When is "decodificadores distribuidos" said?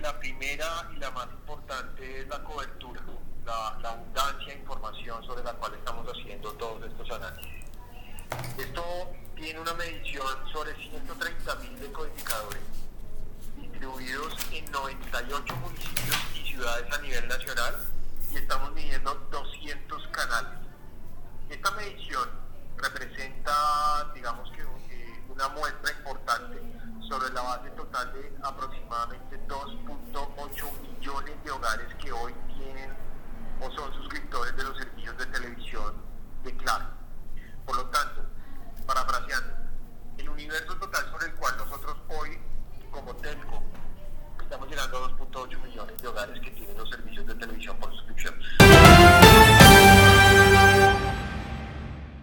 11.78-14.34